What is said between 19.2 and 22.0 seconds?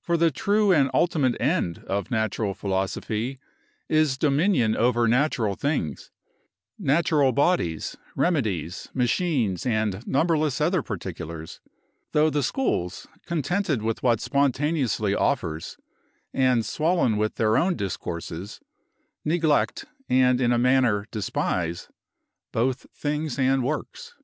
neglect, and in a manner despise,